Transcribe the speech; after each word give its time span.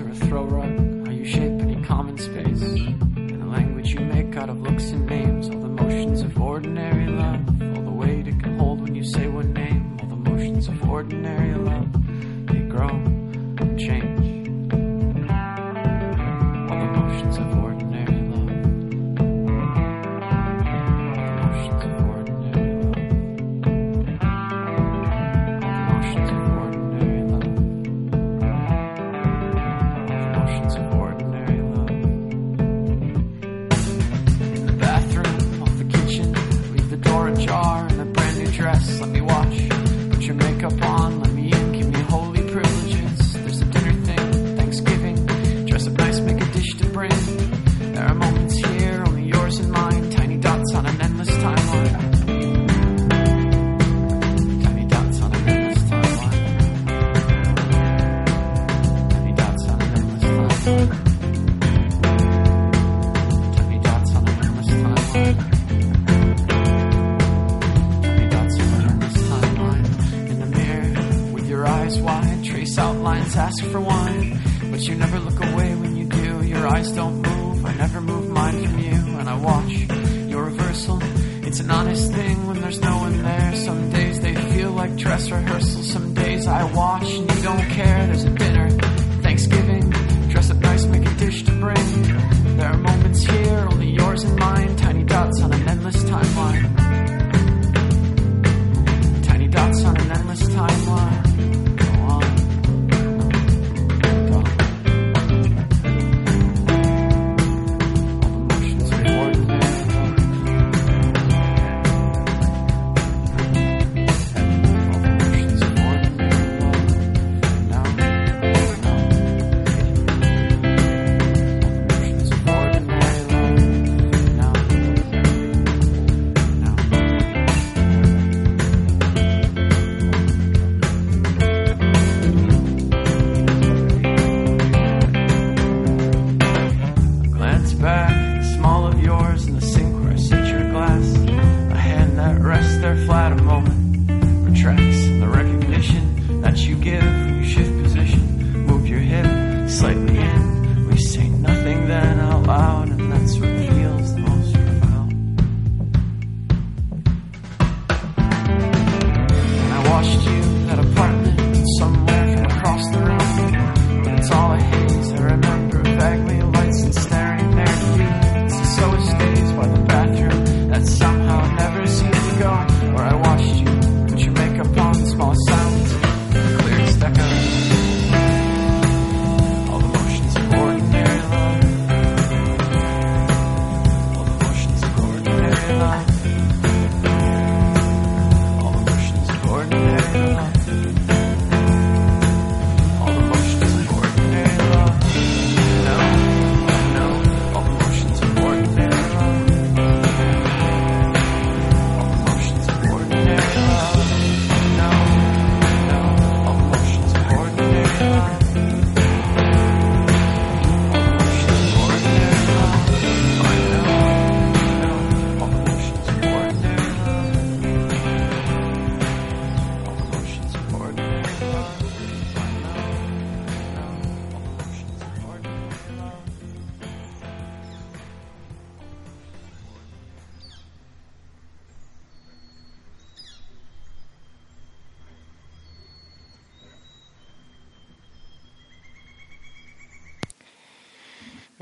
or 0.00 0.08
a 0.08 0.14
throw 0.14 0.44
rug, 0.44 1.06
how 1.06 1.12
you 1.12 1.24
shape 1.24 1.60
any 1.60 1.82
common 1.84 2.16
space, 2.18 2.62
In 2.62 3.40
the 3.40 3.46
language 3.46 3.92
you 3.92 4.00
make 4.00 4.36
out 4.36 4.48
of 4.48 4.60
looks 4.60 4.90
and 4.90 5.06
names, 5.06 5.48
all 5.48 5.60
the 5.60 5.68
motions 5.68 6.20
of 6.20 6.40
ordinary 6.40 7.06
love, 7.06 7.40
all 7.62 7.82
the 7.82 7.90
weight 7.90 8.28
it 8.28 8.38
can 8.40 8.58
hold 8.58 8.80
when 8.80 8.94
you 8.94 9.04
say 9.04 9.26
one 9.28 9.52
name, 9.52 9.98
all 10.00 10.08
the 10.08 10.16
motions 10.16 10.68
of 10.68 10.88
ordinary 10.88 11.54
love, 11.54 11.90
they 12.46 12.60
grow 12.60 12.88
and 12.88 13.78
change. 13.78 14.48
All 16.70 16.78
the 16.78 16.92
motions 17.00 17.38
of 17.38 17.57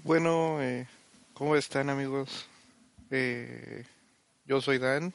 Bueno, 0.06 0.62
eh, 0.62 0.86
¿cómo 1.34 1.56
están 1.56 1.90
amigos? 1.90 2.46
Eh, 3.10 3.84
yo 4.44 4.60
soy 4.60 4.78
Dan. 4.78 5.12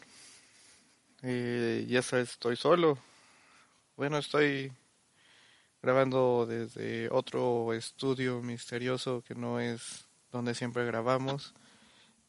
Eh, 1.21 1.85
ya 1.87 2.01
sabes, 2.01 2.31
estoy 2.31 2.57
solo. 2.57 2.97
Bueno, 3.95 4.17
estoy 4.17 4.69
grabando 5.81 6.45
desde 6.45 7.09
otro 7.09 7.71
estudio 7.71 8.41
misterioso 8.41 9.23
que 9.25 9.33
no 9.33 9.61
es 9.61 10.03
donde 10.29 10.53
siempre 10.53 10.83
grabamos. 10.83 11.53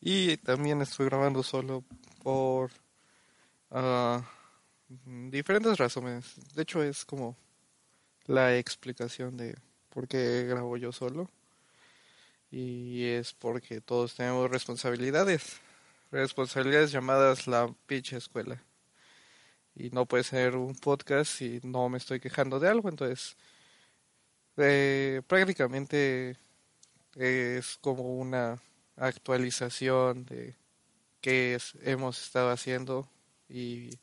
Y 0.00 0.36
también 0.36 0.82
estoy 0.82 1.06
grabando 1.06 1.42
solo 1.42 1.82
por 2.22 2.70
uh, 3.70 4.22
diferentes 5.32 5.78
razones. 5.78 6.36
De 6.54 6.62
hecho, 6.62 6.80
es 6.80 7.04
como 7.04 7.36
la 8.26 8.56
explicación 8.56 9.36
de 9.36 9.58
por 9.88 10.06
qué 10.06 10.44
grabo 10.44 10.76
yo 10.76 10.92
solo. 10.92 11.28
Y 12.52 13.04
es 13.06 13.32
porque 13.32 13.80
todos 13.80 14.14
tenemos 14.14 14.50
responsabilidades. 14.50 15.58
Responsabilidades 16.10 16.92
llamadas 16.92 17.46
la 17.46 17.74
pinche 17.86 18.18
escuela. 18.18 18.62
Y 19.74 19.88
no 19.90 20.04
puede 20.04 20.22
ser 20.22 20.56
un 20.56 20.74
podcast 20.74 21.32
si 21.32 21.60
no 21.62 21.88
me 21.88 21.96
estoy 21.96 22.20
quejando 22.20 22.60
de 22.60 22.68
algo. 22.68 22.90
Entonces, 22.90 23.38
eh, 24.58 25.22
prácticamente 25.26 26.36
es 27.14 27.78
como 27.80 28.18
una 28.18 28.60
actualización 28.96 30.26
de 30.26 30.54
qué 31.22 31.58
hemos 31.82 32.22
estado 32.22 32.50
haciendo 32.50 33.08
y 33.48 33.98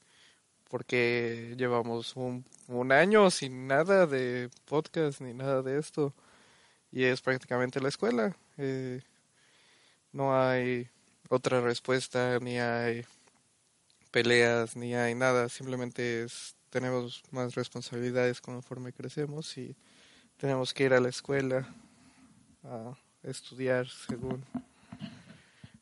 porque 0.70 1.54
llevamos 1.56 2.16
un, 2.16 2.46
un 2.68 2.92
año 2.92 3.30
sin 3.30 3.68
nada 3.68 4.08
de 4.08 4.50
podcast 4.66 5.22
ni 5.22 5.34
nada 5.36 5.62
de 5.62 5.78
esto 5.78 6.16
y 6.92 7.04
es 7.04 7.22
prácticamente 7.22 7.80
la 7.82 7.90
escuela. 7.90 8.36
Eh, 8.58 9.02
no 10.12 10.40
hay 10.40 10.90
otra 11.30 11.62
respuesta, 11.62 12.40
ni 12.40 12.60
hay 12.60 13.06
peleas, 14.12 14.76
ni 14.76 14.96
hay 14.96 15.14
nada, 15.16 15.50
simplemente 15.50 16.24
es, 16.24 16.56
tenemos 16.70 17.24
más 17.32 17.56
responsabilidades 17.56 18.42
conforme 18.42 18.94
crecemos 18.94 19.58
y 19.58 19.76
tenemos 20.38 20.74
que 20.74 20.86
ir 20.86 20.94
a 20.94 21.00
la 21.00 21.10
escuela 21.10 21.68
a 22.64 22.98
estudiar 23.24 23.88
según. 23.88 24.44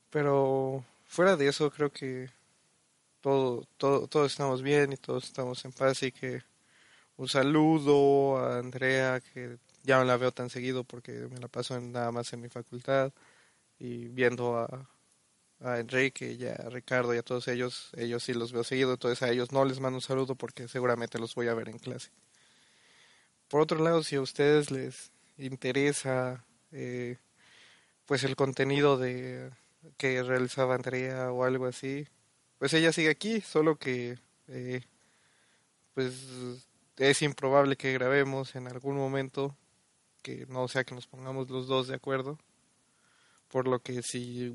Pero 0.10 0.84
fuera 1.06 1.38
de 1.38 1.48
eso 1.48 1.72
creo 1.72 1.92
que 1.92 2.30
todo, 3.22 3.66
todo, 3.78 4.08
todos 4.08 4.32
estamos 4.32 4.62
bien 4.62 4.94
y 4.94 4.98
todos 4.98 5.26
estamos 5.26 5.64
en 5.66 5.72
paz 5.72 6.04
y 6.04 6.12
que 6.12 6.42
un 7.18 7.28
saludo 7.28 8.38
a 8.38 8.60
Andrea 8.60 9.22
que 9.22 9.58
ya 9.88 9.98
no 9.98 10.04
la 10.04 10.18
veo 10.18 10.32
tan 10.32 10.50
seguido 10.50 10.84
porque 10.84 11.14
me 11.32 11.40
la 11.40 11.48
paso 11.48 11.80
nada 11.80 12.12
más 12.12 12.32
en 12.34 12.42
mi 12.42 12.50
facultad 12.50 13.14
y 13.80 14.10
viendo 14.10 14.58
a, 14.58 14.90
a 15.62 15.80
Enrique 15.80 16.34
y 16.34 16.46
a 16.46 16.56
Ricardo 16.70 17.16
y 17.16 17.18
a 17.18 17.24
todos 17.24 17.48
ellos, 17.48 17.92
ellos 17.96 18.24
sí 18.24 18.34
los 18.34 18.52
veo 18.52 18.64
seguido, 18.64 18.94
entonces 18.94 19.24
a 19.24 19.30
ellos 19.32 19.52
no 19.54 19.64
les 19.66 19.80
mando 19.80 19.98
un 19.98 20.02
saludo 20.02 20.36
porque 20.36 20.68
seguramente 20.68 21.20
los 21.20 21.36
voy 21.36 21.48
a 21.48 21.54
ver 21.54 21.70
en 21.70 21.80
clase. 21.80 22.12
Por 23.48 23.62
otro 23.62 23.82
lado, 23.82 24.04
si 24.04 24.18
a 24.18 24.22
ustedes 24.22 24.72
les 24.72 25.12
interesa 25.38 26.44
eh, 26.72 27.18
pues 28.06 28.24
el 28.26 28.36
contenido 28.36 28.98
de 28.98 29.52
que 29.98 30.22
realizaba 30.22 30.76
Andrea 30.76 31.32
o 31.32 31.46
algo 31.46 31.66
así, 31.66 32.08
pues 32.60 32.74
ella 32.74 32.92
sigue 32.92 33.10
aquí, 33.10 33.40
solo 33.40 33.78
que 33.78 34.20
eh, 34.50 34.82
pues 35.94 36.14
es 36.98 37.22
improbable 37.22 37.78
que 37.78 37.94
grabemos 37.94 38.56
en 38.56 38.68
algún 38.68 38.98
momento 38.98 39.56
que 40.28 40.46
no 40.48 40.68
sea 40.68 40.84
que 40.84 40.94
nos 40.94 41.08
pongamos 41.08 41.50
los 41.50 41.68
dos 41.68 41.88
de 41.88 41.96
acuerdo, 41.96 42.38
por 43.48 43.66
lo 43.66 43.80
que 43.80 44.04
si 44.04 44.54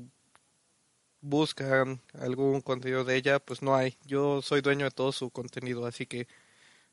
buscan 1.21 1.99
algún 2.13 2.61
contenido 2.61 3.03
de 3.03 3.15
ella, 3.15 3.39
pues 3.39 3.63
no 3.63 3.75
hay. 3.75 3.97
Yo 4.05 4.43
soy 4.43 4.61
dueño 4.61 4.85
de 4.85 4.91
todo 4.91 5.11
su 5.11 5.31
contenido, 5.31 5.87
así 5.87 6.05
que 6.05 6.27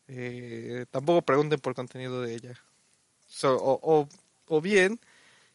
eh, 0.08 0.86
tampoco 0.90 1.20
pregunten 1.22 1.60
por 1.60 1.74
contenido 1.74 2.22
de 2.22 2.34
ella. 2.34 2.54
o, 3.44 4.08
o, 4.46 4.60
bien, 4.62 4.98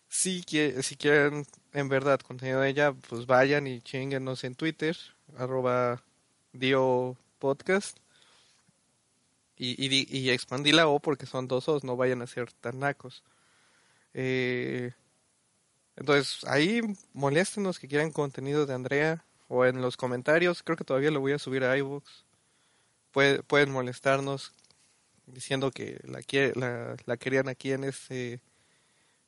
si, 0.08 0.44
si 0.44 0.96
quieren 0.96 1.48
en 1.74 1.90
verdad 1.90 2.20
contenido 2.20 2.62
de 2.62 2.70
ella, 2.70 2.94
pues 2.94 3.26
vayan 3.26 3.66
y 3.66 3.82
chinguenos 3.82 4.44
en 4.44 4.54
Twitter, 4.56 4.96
arroba 5.38 6.04
Dio 6.54 7.18
Podcast. 7.40 7.98
Y, 9.58 9.76
y, 9.78 10.18
y, 10.18 10.30
expandí 10.32 10.72
la 10.74 10.88
O 10.88 11.00
porque 11.00 11.26
son 11.26 11.48
dos 11.48 11.70
O's, 11.70 11.84
no 11.84 11.96
vayan 11.96 12.22
a 12.22 12.28
ser 12.28 12.52
tan 12.52 12.80
nacos. 12.80 13.24
Eh, 14.14 14.92
entonces, 15.96 16.44
ahí 16.46 16.82
moléstenos 17.14 17.80
que 17.80 17.88
quieran 17.88 18.12
contenido 18.12 18.66
de 18.66 18.74
Andrea 18.74 19.26
o 19.48 19.66
en 19.66 19.82
los 19.82 19.96
comentarios. 19.96 20.62
Creo 20.64 20.78
que 20.78 20.84
todavía 20.84 21.12
lo 21.12 21.22
voy 21.22 21.32
a 21.34 21.40
subir 21.40 21.64
a 21.64 21.78
iVoox 21.78 22.26
pueden 23.48 23.72
molestarnos 23.72 24.54
diciendo 25.26 25.72
que 25.72 26.00
la, 26.04 26.20
la, 26.56 26.98
la 27.06 27.18
querían 27.18 27.48
aquí 27.48 27.72
en 27.72 27.86
este 27.86 28.42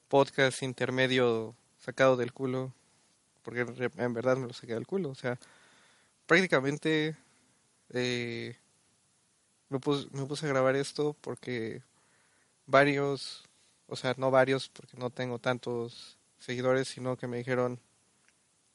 podcast 0.10 0.62
intermedio 0.62 1.56
sacado 1.78 2.18
del 2.18 2.34
culo, 2.34 2.74
porque 3.44 3.66
en 3.98 4.14
verdad 4.14 4.38
me 4.38 4.48
lo 4.48 4.54
saqué 4.54 4.74
del 4.74 4.86
culo. 4.86 5.10
O 5.10 5.16
sea, 5.16 5.40
prácticamente 6.26 7.16
eh, 7.92 8.58
me, 9.70 9.80
puse, 9.80 10.08
me 10.12 10.26
puse 10.26 10.46
a 10.46 10.50
grabar 10.50 10.76
esto 10.76 11.16
porque 11.22 11.82
varios, 12.66 13.46
o 13.88 13.96
sea, 13.96 14.16
no 14.18 14.32
varios, 14.32 14.70
porque 14.70 14.98
no 14.98 15.10
tengo 15.10 15.40
tantos 15.40 16.18
seguidores, 16.40 16.88
sino 16.88 17.18
que 17.18 17.28
me 17.28 17.38
dijeron, 17.38 17.80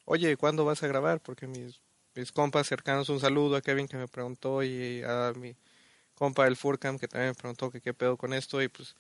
oye, 0.05 0.37
¿cuándo 0.37 0.65
vas 0.65 0.83
a 0.83 0.89
grabar? 0.89 1.21
Porque 1.21 1.47
mis 1.47 1.81
mis 2.15 2.33
compas 2.33 2.67
cercanos, 2.67 3.09
un 3.09 3.21
saludo 3.21 3.57
a 3.57 3.63
Kevin 3.63 3.89
que 3.89 3.97
me 3.97 4.09
preguntó 4.09 4.63
y 4.63 5.03
a 5.03 5.33
mi 5.35 5.57
compa 6.15 6.47
el 6.47 6.57
Furcam 6.57 6.99
que 6.99 7.09
también 7.09 7.31
me 7.31 7.35
preguntó 7.35 7.71
que 7.71 7.81
qué 7.81 7.95
pedo 7.95 8.17
con 8.17 8.35
esto 8.35 8.63
y 8.63 8.69
pues, 8.69 8.97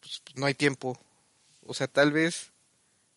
pues, 0.00 0.22
no 0.36 0.46
hay 0.46 0.54
tiempo. 0.54 0.98
O 1.66 1.74
sea, 1.74 1.88
tal 1.88 2.12
vez 2.12 2.52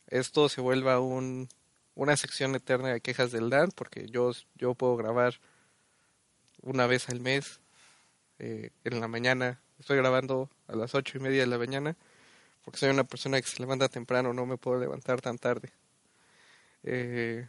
esto 0.08 0.50
se 0.50 0.62
vuelva 0.62 1.00
un, 1.00 1.50
una 1.96 2.18
sección 2.18 2.56
eterna 2.56 2.90
de 2.90 3.02
quejas 3.02 3.32
del 3.32 3.50
Dan 3.50 3.72
porque 3.72 4.08
yo, 4.10 4.32
yo 4.56 4.76
puedo 4.76 4.98
grabar 4.98 5.40
una 6.62 6.88
vez 6.88 7.10
al 7.10 7.22
mes 7.22 7.60
eh, 8.40 8.72
en 8.84 9.00
la 9.00 9.08
mañana. 9.08 9.62
Estoy 9.80 9.98
grabando 9.98 10.50
a 10.68 10.76
las 10.76 10.96
ocho 10.96 11.18
y 11.18 11.22
media 11.22 11.42
de 11.42 11.48
la 11.48 11.58
mañana 11.58 11.96
porque 12.66 12.80
soy 12.80 12.90
una 12.90 13.04
persona 13.04 13.40
que 13.40 13.48
se 13.48 13.60
levanta 13.60 13.88
temprano, 13.88 14.34
no 14.34 14.48
me 14.48 14.58
puedo 14.58 14.80
levantar 14.80 15.22
tan 15.22 15.38
tarde. 15.38 15.72
Eh, 16.84 17.48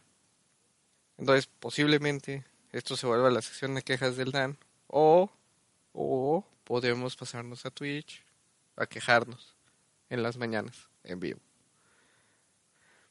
entonces, 1.17 1.49
posiblemente 1.59 2.45
esto 2.71 2.97
se 2.97 3.07
vuelva 3.07 3.31
la 3.31 3.41
sección 3.41 3.75
de 3.75 3.83
quejas 3.83 4.17
del 4.17 4.31
Dan. 4.31 4.59
O, 4.89 5.31
o 5.95 6.45
podemos 6.65 7.17
pasarnos 7.17 7.65
a 7.65 7.71
Twitch 7.71 8.23
a 8.77 8.87
quejarnos 8.87 9.57
en 10.11 10.23
las 10.23 10.37
mañanas, 10.37 10.91
en 11.03 11.19
vivo. 11.19 11.41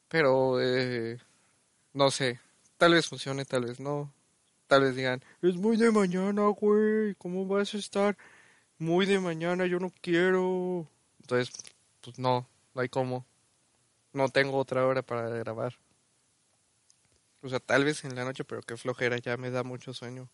Pero, 0.08 0.62
eh, 0.62 1.18
no 1.94 2.12
sé, 2.12 2.40
tal 2.78 2.94
vez 2.94 3.08
funcione, 3.08 3.46
tal 3.46 3.66
vez 3.66 3.80
no. 3.80 4.14
Tal 4.68 4.82
vez 4.82 4.96
digan, 4.96 5.24
es 5.42 5.56
muy 5.56 5.78
de 5.78 5.92
mañana, 5.92 6.48
güey, 6.48 7.14
¿cómo 7.16 7.46
vas 7.46 7.74
a 7.76 7.78
estar 7.78 8.18
muy 8.80 9.06
de 9.06 9.20
mañana? 9.20 9.68
Yo 9.68 9.80
no 9.80 9.92
quiero. 10.02 10.88
Entonces, 11.22 11.54
pues 12.02 12.18
no, 12.18 12.48
no 12.74 12.82
hay 12.82 12.90
cómo. 12.90 13.26
No 14.14 14.30
tengo 14.30 14.58
otra 14.58 14.86
hora 14.86 15.02
para 15.02 15.30
grabar. 15.30 15.76
O 17.42 17.50
sea, 17.50 17.60
tal 17.60 17.86
vez 17.86 18.04
en 18.06 18.16
la 18.16 18.26
noche, 18.26 18.44
pero 18.44 18.62
qué 18.62 18.76
flojera, 18.76 19.18
ya 19.18 19.38
me 19.38 19.52
da 19.52 19.64
mucho 19.64 19.94
sueño. 19.94 20.30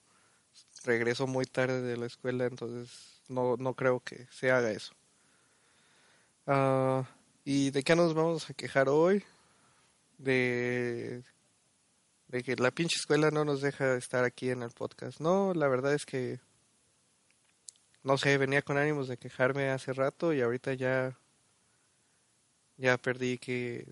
Regreso 0.86 1.28
muy 1.28 1.46
tarde 1.46 1.82
de 1.82 1.98
la 1.98 2.06
escuela, 2.06 2.46
entonces 2.46 3.22
no, 3.28 3.58
no 3.58 3.74
creo 3.76 4.00
que 4.00 4.28
se 4.32 4.50
haga 4.50 4.72
eso. 4.72 4.94
Uh, 6.48 7.04
¿Y 7.44 7.72
de 7.72 7.84
qué 7.84 7.96
nos 7.96 8.14
vamos 8.14 8.50
a 8.50 8.54
quejar 8.54 8.88
hoy? 8.88 9.24
De, 10.18 11.24
de 12.32 12.44
que 12.44 12.56
la 12.56 12.72
pinche 12.72 12.96
escuela 12.96 13.30
no 13.30 13.44
nos 13.44 13.62
deja 13.62 13.96
estar 13.96 14.24
aquí 14.24 14.50
en 14.50 14.64
el 14.64 14.72
podcast. 14.72 15.20
No, 15.20 15.54
la 15.54 15.68
verdad 15.68 15.94
es 15.94 16.06
que 16.06 16.40
no 18.04 18.18
sé, 18.18 18.38
venía 18.38 18.62
con 18.62 18.78
ánimos 18.78 19.08
de 19.08 19.18
quejarme 19.18 19.70
hace 19.70 19.94
rato 19.94 20.34
y 20.34 20.42
ahorita 20.42 20.74
ya 20.74 21.18
ya 22.78 22.98
perdí 22.98 23.38
que 23.38 23.86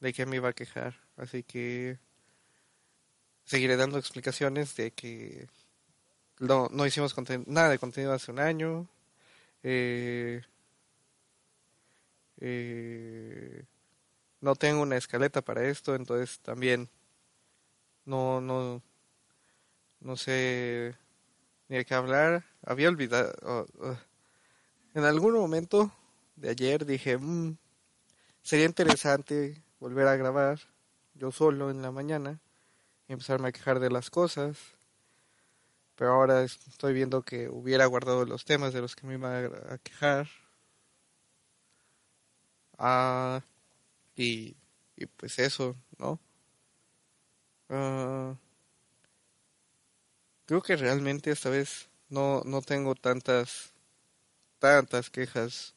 de 0.00 0.12
qué 0.12 0.26
me 0.26 0.36
iba 0.36 0.48
a 0.48 0.52
quejar, 0.52 0.98
así 1.16 1.44
que 1.44 1.98
seguiré 3.44 3.76
dando 3.76 3.98
explicaciones 3.98 4.74
de 4.74 4.90
que 4.90 5.48
no, 6.40 6.68
no 6.72 6.86
hicimos 6.86 7.14
nada 7.46 7.68
de 7.68 7.78
contenido 7.78 8.12
hace 8.12 8.32
un 8.32 8.40
año. 8.40 8.88
Eh, 9.62 10.42
eh, 12.40 13.64
no 14.40 14.56
tengo 14.56 14.82
una 14.82 14.96
escaleta 14.96 15.40
para 15.42 15.68
esto, 15.68 15.94
entonces 15.94 16.40
también 16.40 16.88
no, 18.04 18.40
no, 18.40 18.82
no 20.00 20.16
sé 20.16 20.94
ni 21.68 21.76
de 21.76 21.84
qué 21.84 21.94
hablar. 21.94 22.44
Había 22.64 22.88
olvidado. 22.88 23.32
Oh, 23.42 23.66
oh. 23.80 23.96
En 24.94 25.04
algún 25.04 25.34
momento 25.34 25.92
de 26.36 26.50
ayer 26.50 26.84
dije, 26.84 27.16
mm, 27.18 27.56
sería 28.42 28.66
interesante 28.66 29.62
volver 29.80 30.06
a 30.06 30.16
grabar 30.16 30.60
yo 31.14 31.30
solo 31.32 31.70
en 31.70 31.82
la 31.82 31.90
mañana 31.90 32.40
empezarme 33.08 33.48
a 33.48 33.52
quejar 33.52 33.80
de 33.80 33.90
las 33.90 34.10
cosas. 34.10 34.58
Pero 35.96 36.12
ahora 36.12 36.42
estoy 36.42 36.94
viendo 36.94 37.22
que 37.22 37.48
hubiera 37.48 37.86
guardado 37.86 38.24
los 38.24 38.44
temas 38.44 38.72
de 38.72 38.80
los 38.80 38.96
que 38.96 39.06
me 39.06 39.14
iba 39.14 39.38
a 39.70 39.78
quejar. 39.78 40.28
Ah, 42.78 43.42
y, 44.16 44.56
y 44.96 45.06
pues 45.06 45.38
eso, 45.38 45.76
¿no? 45.98 46.18
Ah, 47.72 48.36
creo 50.46 50.62
que 50.62 50.76
realmente 50.76 51.30
esta 51.32 51.50
vez 51.50 51.88
no, 52.08 52.42
no 52.44 52.62
tengo 52.62 52.94
tantas, 52.94 53.72
tantas 54.60 55.10
quejas 55.10 55.74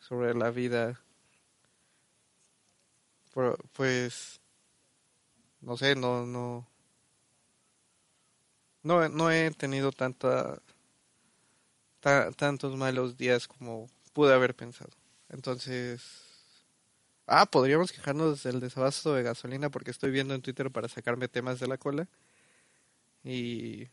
sobre 0.00 0.34
la 0.34 0.50
vida. 0.50 1.00
Pues, 3.72 4.40
no 5.60 5.76
sé, 5.76 5.94
no, 5.94 6.26
no, 6.26 6.66
no, 8.82 9.08
no 9.08 9.30
he 9.30 9.50
tenido 9.52 9.92
tanta, 9.92 10.60
ta- 12.00 12.30
tantos 12.32 12.76
malos 12.76 13.16
días 13.16 13.46
como 13.48 13.88
pude 14.12 14.34
haber 14.34 14.54
pensado. 14.54 14.90
Entonces, 15.28 16.02
ah, 17.28 17.46
podríamos 17.46 17.92
quejarnos 17.92 18.42
del 18.42 18.60
desabasto 18.60 19.14
de 19.14 19.22
gasolina 19.22 19.70
porque 19.70 19.90
estoy 19.90 20.10
viendo 20.10 20.34
en 20.34 20.42
Twitter 20.42 20.70
para 20.70 20.88
sacarme 20.88 21.28
temas 21.28 21.60
de 21.60 21.68
la 21.68 21.78
cola. 21.78 22.08
Y, 23.24 23.88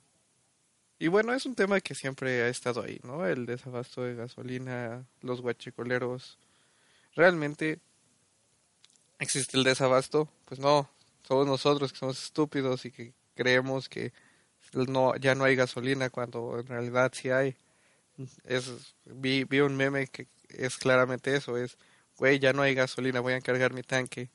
y 1.00 1.08
bueno, 1.08 1.34
es 1.34 1.46
un 1.46 1.56
tema 1.56 1.82
que 1.82 1.96
siempre 1.96 2.44
ha 2.44 2.48
estado 2.48 2.84
ahí, 2.84 3.00
¿no? 3.04 3.26
El 3.28 3.46
desabasto 3.46 4.04
de 4.04 4.16
gasolina, 4.16 5.06
los 5.22 5.42
guachicoleros. 5.42 6.38
Realmente 7.16 7.80
existe 9.20 9.58
el 9.58 9.64
desabasto, 9.64 10.30
pues 10.46 10.60
no, 10.60 10.90
somos 11.24 11.48
nosotros 11.48 11.92
que 11.92 12.00
somos 12.00 12.24
estúpidos 12.24 12.86
y 12.86 12.92
que 12.92 13.14
creemos 13.36 13.90
que 13.90 14.14
no 14.74 15.16
ya 15.18 15.36
no 15.36 15.46
hay 15.46 15.56
gasolina 15.56 16.10
cuando 16.10 16.60
en 16.60 16.68
realidad 16.68 17.12
sí 17.14 17.30
hay. 17.30 17.56
Es 18.46 18.96
vi 19.06 19.44
vi 19.44 19.60
un 19.60 19.76
meme 19.76 20.08
que 20.08 20.28
es 20.50 20.78
claramente 20.78 21.36
eso, 21.36 21.58
es 21.58 21.78
güey, 22.18 22.40
ya 22.40 22.54
no 22.54 22.62
hay 22.62 22.76
gasolina, 22.76 23.20
voy 23.20 23.34
a 23.34 23.42
cargar 23.42 23.74
mi 23.74 23.84
tanque. 23.84 24.30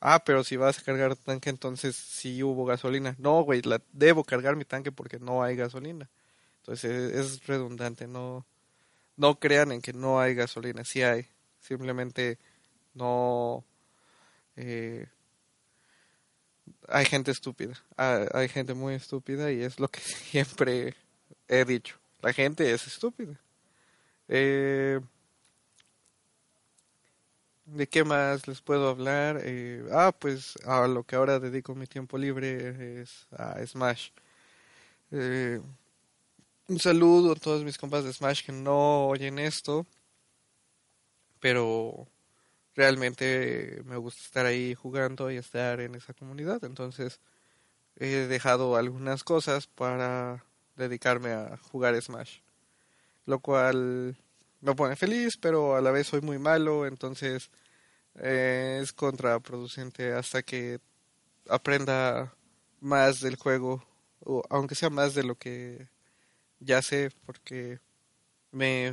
Ah, 0.00 0.22
pero 0.24 0.44
si 0.44 0.56
vas 0.56 0.78
a 0.78 0.82
cargar 0.82 1.16
tu 1.16 1.22
tanque, 1.22 1.50
entonces 1.50 1.96
sí 1.96 2.42
hubo 2.42 2.64
gasolina. 2.66 3.16
No, 3.18 3.42
güey, 3.42 3.62
la 3.62 3.80
debo 3.92 4.24
cargar 4.24 4.56
mi 4.56 4.64
tanque 4.64 4.92
porque 4.92 5.18
no 5.18 5.42
hay 5.42 5.56
gasolina. 5.56 6.10
Entonces 6.58 7.12
es, 7.14 7.32
es 7.34 7.46
redundante, 7.46 8.06
no 8.06 8.46
no 9.16 9.38
crean 9.38 9.72
en 9.72 9.80
que 9.80 9.92
no 9.92 10.20
hay 10.20 10.34
gasolina, 10.34 10.84
sí 10.84 11.02
hay. 11.02 11.26
Simplemente 11.60 12.38
no 12.94 13.64
eh, 14.56 15.06
hay 16.88 17.06
gente 17.06 17.30
estúpida, 17.30 17.74
hay, 17.96 18.26
hay 18.32 18.48
gente 18.48 18.74
muy 18.74 18.94
estúpida 18.94 19.50
y 19.52 19.62
es 19.62 19.80
lo 19.80 19.88
que 19.88 20.00
siempre 20.00 20.94
he 21.48 21.64
dicho. 21.64 21.98
La 22.22 22.32
gente 22.32 22.72
es 22.72 22.86
estúpida. 22.86 23.38
Eh, 24.28 25.00
¿De 27.66 27.88
qué 27.88 28.04
más 28.04 28.46
les 28.46 28.60
puedo 28.60 28.88
hablar? 28.88 29.40
Eh, 29.42 29.84
ah, 29.92 30.12
pues 30.18 30.56
a 30.66 30.86
lo 30.86 31.04
que 31.04 31.16
ahora 31.16 31.40
dedico 31.40 31.74
mi 31.74 31.86
tiempo 31.86 32.18
libre 32.18 33.00
es 33.00 33.26
a 33.32 33.64
Smash. 33.66 34.10
Eh, 35.10 35.60
un 36.68 36.78
saludo 36.78 37.32
a 37.32 37.36
todos 37.36 37.64
mis 37.64 37.78
compas 37.78 38.04
de 38.04 38.12
Smash 38.12 38.44
que 38.44 38.52
no 38.52 39.06
oyen 39.08 39.38
esto, 39.38 39.86
pero 41.40 42.06
realmente 42.74 43.82
me 43.86 43.96
gusta 43.96 44.22
estar 44.22 44.46
ahí 44.46 44.74
jugando 44.74 45.30
y 45.30 45.36
estar 45.36 45.80
en 45.80 45.94
esa 45.94 46.14
comunidad. 46.14 46.64
Entonces 46.64 47.20
he 47.96 48.08
dejado 48.28 48.76
algunas 48.76 49.24
cosas 49.24 49.66
para 49.68 50.44
dedicarme 50.76 51.32
a 51.32 51.58
jugar 51.58 52.00
Smash, 52.00 52.40
lo 53.26 53.40
cual 53.40 54.16
me 54.64 54.74
pone 54.74 54.96
feliz, 54.96 55.36
pero 55.40 55.76
a 55.76 55.80
la 55.80 55.90
vez 55.92 56.08
soy 56.08 56.20
muy 56.22 56.38
malo, 56.38 56.86
entonces 56.86 57.50
eh, 58.16 58.80
es 58.82 58.92
contraproducente 58.92 60.12
hasta 60.14 60.42
que 60.44 60.80
aprenda 61.48 62.34
más 62.80 63.20
del 63.20 63.36
juego, 63.36 63.84
o 64.20 64.42
aunque 64.50 64.74
sea 64.76 64.90
más 64.90 65.14
de 65.14 65.24
lo 65.24 65.36
que 65.36 65.88
ya 66.60 66.82
sé, 66.82 67.10
porque 67.26 67.80
me, 68.52 68.92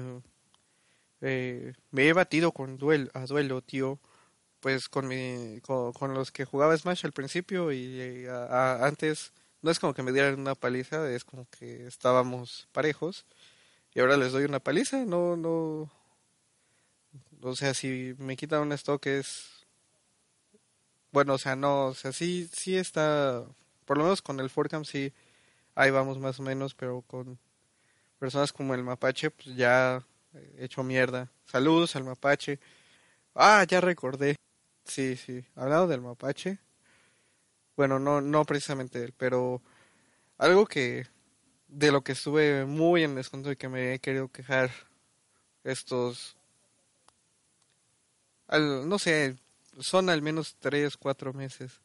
eh, 1.21 1.73
me 1.91 2.07
he 2.07 2.13
batido 2.13 2.51
con 2.51 2.77
duelo, 2.77 3.09
a 3.13 3.25
duelo, 3.25 3.61
tío, 3.61 3.99
pues 4.61 4.89
con, 4.89 5.07
mi, 5.07 5.61
con, 5.61 5.93
con 5.93 6.13
los 6.13 6.31
que 6.31 6.45
jugaba 6.45 6.77
Smash 6.77 7.05
al 7.05 7.13
principio 7.13 7.71
y 7.71 8.01
eh, 8.01 8.29
a- 8.29 8.45
a- 8.83 8.87
antes 8.87 9.33
no 9.63 9.71
es 9.71 9.79
como 9.79 9.93
que 9.93 10.03
me 10.03 10.11
dieran 10.13 10.39
una 10.39 10.55
paliza, 10.55 11.09
es 11.11 11.25
como 11.25 11.47
que 11.51 11.87
estábamos 11.87 12.69
parejos 12.73 13.25
y 13.93 13.99
ahora 13.99 14.17
les 14.17 14.31
doy 14.31 14.45
una 14.45 14.59
paliza, 14.59 15.05
no, 15.05 15.35
no, 15.35 15.89
o 17.41 17.55
sea, 17.55 17.73
si 17.73 18.15
me 18.17 18.35
quitan 18.35 18.61
un 18.61 18.71
stock 18.73 19.05
es, 19.07 19.65
bueno, 21.11 21.33
o 21.33 21.37
sea, 21.37 21.55
no, 21.55 21.87
o 21.87 21.93
sea, 21.93 22.11
sí, 22.11 22.49
sí 22.53 22.77
está, 22.77 23.45
por 23.85 23.97
lo 23.97 24.03
menos 24.03 24.21
con 24.21 24.39
el 24.39 24.49
Forcam 24.49 24.85
sí, 24.85 25.13
ahí 25.75 25.91
vamos 25.91 26.19
más 26.19 26.39
o 26.39 26.43
menos, 26.43 26.75
pero 26.75 27.01
con 27.01 27.39
personas 28.19 28.53
como 28.53 28.75
el 28.75 28.83
Mapache, 28.83 29.31
pues 29.31 29.55
ya 29.55 30.05
he 30.33 30.65
hecho 30.65 30.83
mierda. 30.83 31.31
Saludos 31.45 31.95
al 31.95 32.03
Mapache. 32.03 32.59
Ah, 33.35 33.65
ya 33.67 33.81
recordé. 33.81 34.35
Sí, 34.85 35.15
sí, 35.15 35.45
hablado 35.55 35.87
del 35.87 36.01
Mapache. 36.01 36.59
Bueno, 37.75 37.99
no, 37.99 38.21
no 38.21 38.45
precisamente 38.45 39.03
él, 39.03 39.13
pero 39.17 39.61
algo 40.37 40.65
que 40.67 41.07
de 41.71 41.91
lo 41.91 42.03
que 42.03 42.11
estuve 42.11 42.65
muy 42.65 43.03
en 43.03 43.15
descuento 43.15 43.51
y 43.51 43.55
que 43.55 43.69
me 43.69 43.93
he 43.93 43.99
querido 43.99 44.27
quejar 44.27 44.69
estos, 45.63 46.35
al, 48.47 48.87
no 48.87 48.99
sé, 48.99 49.37
son 49.79 50.09
al 50.09 50.21
menos 50.21 50.55
tres, 50.59 50.97
cuatro 50.97 51.33
meses. 51.33 51.79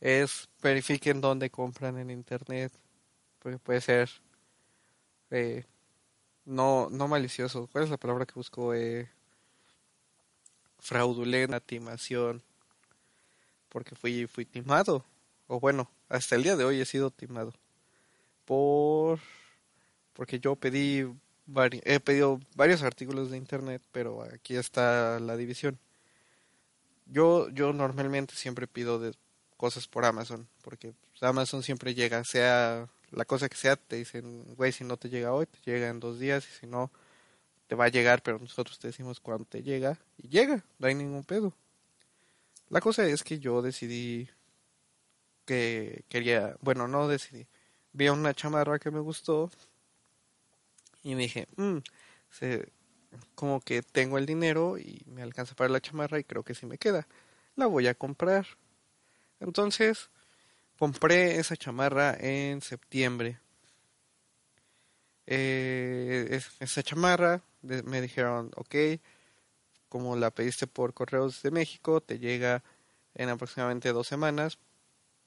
Es 0.00 0.48
verifiquen 0.62 1.20
dónde 1.20 1.48
compran 1.48 1.98
en 1.98 2.10
internet, 2.10 2.72
porque 3.38 3.58
puede 3.58 3.80
ser 3.80 4.10
eh, 5.30 5.64
no, 6.44 6.88
no 6.90 7.08
malicioso. 7.08 7.68
¿Cuál 7.70 7.84
es 7.84 7.90
la 7.90 7.96
palabra 7.96 8.26
que 8.26 8.34
busco? 8.34 8.74
Eh, 8.74 9.08
fraudulenta, 10.80 11.60
timación. 11.60 12.42
Porque 13.68 13.94
fui, 13.94 14.26
fui 14.26 14.44
timado. 14.44 15.04
O 15.46 15.60
bueno, 15.60 15.90
hasta 16.08 16.34
el 16.34 16.42
día 16.42 16.56
de 16.56 16.64
hoy 16.64 16.80
he 16.80 16.84
sido 16.84 17.10
timado. 17.10 17.54
Por 18.44 19.20
porque 20.14 20.40
yo 20.40 20.56
pedí 20.56 21.04
vari- 21.46 21.82
he 21.84 22.00
pedido 22.00 22.40
varios 22.56 22.82
artículos 22.82 23.30
de 23.30 23.36
internet, 23.38 23.82
pero 23.92 24.22
aquí 24.22 24.56
está 24.56 25.20
la 25.20 25.36
división. 25.36 25.78
Yo 27.06 27.48
yo 27.50 27.72
normalmente 27.72 28.34
siempre 28.34 28.66
pido 28.66 29.00
cosas 29.56 29.86
por 29.88 30.04
Amazon, 30.04 30.48
porque 30.62 30.94
Amazon 31.20 31.62
siempre 31.62 31.94
llega, 31.94 32.24
sea 32.24 32.88
la 33.10 33.24
cosa 33.24 33.48
que 33.48 33.56
sea, 33.56 33.76
te 33.76 33.96
dicen, 33.96 34.54
güey, 34.56 34.72
si 34.72 34.84
no 34.84 34.96
te 34.96 35.08
llega 35.08 35.32
hoy, 35.32 35.46
te 35.46 35.58
llega 35.70 35.88
en 35.88 36.00
dos 36.00 36.18
días, 36.18 36.46
y 36.48 36.60
si 36.60 36.66
no, 36.66 36.90
te 37.68 37.74
va 37.76 37.86
a 37.86 37.88
llegar, 37.88 38.22
pero 38.22 38.38
nosotros 38.40 38.78
te 38.78 38.88
decimos 38.88 39.20
cuándo 39.20 39.44
te 39.46 39.62
llega, 39.62 39.98
y 40.18 40.28
llega, 40.28 40.64
no 40.78 40.86
hay 40.88 40.94
ningún 40.94 41.24
pedo. 41.24 41.54
La 42.68 42.80
cosa 42.82 43.06
es 43.06 43.22
que 43.24 43.38
yo 43.38 43.62
decidí 43.62 44.28
que 45.44 46.04
quería, 46.08 46.56
bueno, 46.60 46.88
no 46.88 47.08
decidí, 47.08 47.46
vi 47.94 48.08
una 48.10 48.34
chamarra 48.34 48.78
que 48.78 48.90
me 48.90 49.00
gustó, 49.00 49.50
y 51.02 51.14
me 51.14 51.22
dije, 51.22 51.46
"Mm, 51.56 51.78
se, 52.30 52.68
como 53.34 53.60
que 53.60 53.82
tengo 53.82 54.18
el 54.18 54.26
dinero 54.26 54.78
y 54.78 55.02
me 55.06 55.22
alcanza 55.22 55.54
para 55.54 55.70
la 55.70 55.80
chamarra 55.80 56.18
y 56.18 56.24
creo 56.24 56.42
que 56.44 56.54
sí 56.54 56.66
me 56.66 56.78
queda, 56.78 57.06
la 57.56 57.66
voy 57.66 57.86
a 57.88 57.94
comprar. 57.94 58.46
Entonces, 59.40 60.10
compré 60.78 61.38
esa 61.38 61.56
chamarra 61.56 62.16
en 62.20 62.62
septiembre. 62.62 63.40
Eh, 65.26 66.28
es- 66.30 66.50
esa 66.60 66.82
chamarra, 66.82 67.42
me 67.62 68.00
dijeron, 68.00 68.50
ok, 68.56 68.74
como 69.88 70.16
la 70.16 70.30
pediste 70.30 70.66
por 70.66 70.92
correos 70.94 71.42
de 71.42 71.50
México, 71.50 72.00
te 72.00 72.18
llega 72.18 72.62
en 73.14 73.28
aproximadamente 73.28 73.92
dos 73.92 74.06
semanas. 74.08 74.58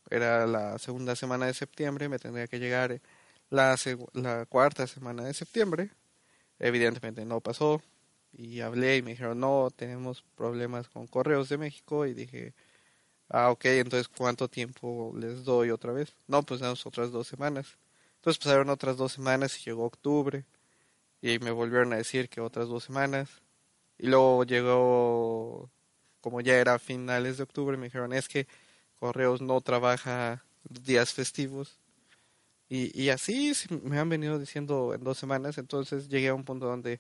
Era 0.10 0.48
la 0.48 0.78
segunda 0.80 1.16
semana 1.16 1.46
de 1.48 1.54
septiembre, 1.54 2.10
me 2.10 2.20
tendría 2.20 2.48
que 2.48 2.60
llegar 2.60 3.02
la, 3.50 3.76
segu- 3.76 4.10
la 4.14 4.46
cuarta 4.46 4.88
semana 4.88 5.24
de 5.26 5.34
septiembre. 5.34 5.92
Evidentemente 6.60 7.26
no 7.26 7.42
pasó 7.42 7.82
y 8.34 8.62
hablé 8.62 8.98
y 8.98 9.02
me 9.04 9.12
dijeron, 9.12 9.40
no, 9.40 9.70
tenemos 9.76 10.24
problemas 10.36 10.90
con 10.90 11.08
correos 11.08 11.50
de 11.50 11.58
México 11.58 12.06
y 12.06 12.14
dije, 12.14 12.54
Ah, 13.30 13.52
ok, 13.52 13.66
entonces 13.66 14.08
¿cuánto 14.08 14.48
tiempo 14.50 15.14
les 15.18 15.44
doy 15.44 15.72
otra 15.72 15.92
vez? 15.92 16.14
No, 16.28 16.44
pues 16.44 16.62
damos 16.62 16.86
otras 16.86 17.12
dos 17.12 17.28
semanas. 17.28 17.78
Entonces 18.18 18.40
pasaron 18.44 18.70
otras 18.70 18.98
dos 18.98 19.14
semanas 19.14 19.58
y 19.60 19.66
llegó 19.66 19.86
octubre. 19.86 20.46
Y 21.22 21.40
me 21.40 21.52
volvieron 21.52 21.94
a 21.94 21.98
decir 21.98 22.30
que 22.30 22.42
otras 22.42 22.68
dos 22.70 22.84
semanas. 22.86 23.30
Y 24.00 24.08
luego 24.08 24.44
llegó, 24.46 25.70
como 26.22 26.42
ya 26.42 26.56
era 26.58 26.80
finales 26.80 27.38
de 27.38 27.44
octubre, 27.44 27.78
me 27.78 27.86
dijeron, 27.88 28.14
es 28.14 28.28
que 28.30 28.48
Correos 29.00 29.42
no 29.42 29.62
trabaja 29.62 30.44
días 30.70 31.14
festivos. 31.14 31.80
Y, 32.70 33.00
y 33.02 33.10
así 33.10 33.54
sí 33.56 33.68
me 33.84 34.00
han 34.00 34.10
venido 34.10 34.40
diciendo 34.40 34.94
en 34.94 35.04
dos 35.04 35.18
semanas, 35.18 35.58
entonces 35.58 36.10
llegué 36.10 36.30
a 36.30 36.34
un 36.34 36.44
punto 36.44 36.66
donde 36.66 37.00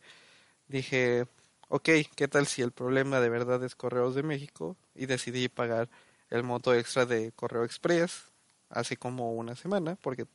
dije, 0.67 1.27
ok, 1.69 1.89
¿qué 2.15 2.27
tal 2.27 2.47
si 2.47 2.61
el 2.61 2.71
problema 2.71 3.19
de 3.19 3.29
verdad 3.29 3.63
es 3.63 3.75
Correos 3.75 4.15
de 4.15 4.23
México? 4.23 4.77
Y 4.95 5.05
decidí 5.05 5.49
pagar 5.49 5.89
el 6.29 6.43
monto 6.43 6.73
extra 6.73 7.05
de 7.05 7.31
Correo 7.33 7.63
Express 7.63 8.31
hace 8.69 8.97
como 8.97 9.33
una 9.33 9.55
semana 9.55 9.97
porque 10.01 10.25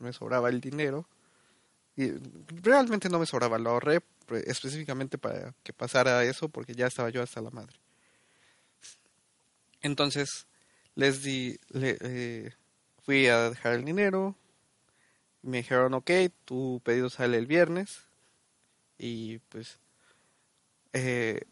me 0.00 0.12
sobraba 0.12 0.48
el 0.48 0.60
dinero. 0.60 1.08
Y 1.96 2.10
realmente 2.62 3.08
no 3.08 3.18
me 3.18 3.26
sobraba, 3.26 3.58
lo 3.58 3.70
ahorré 3.70 4.02
específicamente 4.44 5.16
para 5.16 5.54
que 5.62 5.72
pasara 5.72 6.24
eso 6.24 6.48
porque 6.48 6.74
ya 6.74 6.86
estaba 6.86 7.08
yo 7.08 7.22
hasta 7.22 7.40
la 7.40 7.50
madre. 7.50 7.78
Entonces 9.80 10.46
les 10.96 11.22
di, 11.22 11.58
le, 11.68 11.96
eh, 12.00 12.52
fui 13.04 13.28
a 13.28 13.50
dejar 13.50 13.74
el 13.74 13.84
dinero, 13.84 14.34
me 15.42 15.58
dijeron, 15.58 15.94
ok, 15.94 16.10
tu 16.44 16.80
pedido 16.84 17.08
sale 17.10 17.38
el 17.38 17.46
viernes 17.46 18.00
y 18.98 19.38
pues 19.50 19.78
eh, 20.92 21.42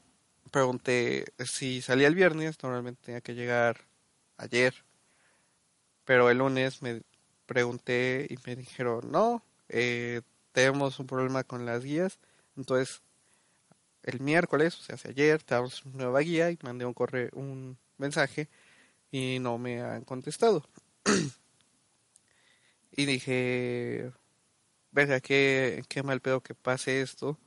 pregunté 0.51 1.27
si 1.45 1.83
salía 1.83 2.09
el 2.09 2.15
viernes, 2.15 2.61
normalmente 2.63 3.03
tenía 3.05 3.21
que 3.21 3.35
llegar 3.35 3.83
ayer, 4.39 4.75
pero 6.05 6.31
el 6.31 6.39
lunes 6.39 6.83
me 6.83 7.03
pregunté 7.47 8.27
y 8.31 8.37
me 8.47 8.57
dijeron, 8.57 9.13
no, 9.13 9.45
eh, 9.69 10.23
tenemos 10.53 10.99
un 10.99 11.07
problema 11.07 11.45
con 11.45 11.67
las 11.67 11.85
guías, 11.85 12.19
entonces 12.57 13.03
el 14.03 14.21
miércoles, 14.21 14.79
o 14.81 14.83
sea, 14.83 14.95
hace 14.97 15.11
ayer, 15.11 15.43
te 15.43 15.55
damos 15.55 15.85
una 15.85 16.05
nueva 16.05 16.21
guía 16.21 16.51
y 16.51 16.59
mandé 16.63 16.87
un 16.87 16.95
correo, 16.95 17.29
un 17.35 17.79
mensaje 17.99 18.49
y 19.15 19.39
no 19.39 19.59
me 19.59 19.81
han 19.81 20.03
contestado. 20.03 20.65
y 22.91 23.05
dije, 23.05 24.11
verga, 24.91 25.21
qué, 25.21 25.85
qué 25.89 26.03
mal 26.03 26.21
pedo 26.21 26.41
que 26.41 26.57
pase 26.57 27.01
esto, 27.01 27.39